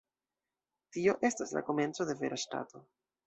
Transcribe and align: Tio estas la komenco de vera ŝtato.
Tio 0.95 1.13
estas 1.29 1.53
la 1.57 1.63
komenco 1.69 2.09
de 2.13 2.15
vera 2.25 2.41
ŝtato. 2.47 2.85